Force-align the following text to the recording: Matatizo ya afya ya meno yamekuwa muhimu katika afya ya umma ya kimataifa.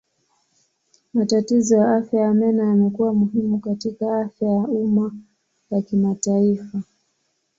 Matatizo 1.13 1.75
ya 1.77 1.95
afya 1.95 2.21
ya 2.21 2.33
meno 2.33 2.65
yamekuwa 2.65 3.13
muhimu 3.13 3.59
katika 3.59 4.21
afya 4.21 4.49
ya 4.49 4.67
umma 4.67 5.15
ya 5.71 5.81
kimataifa. 5.81 6.83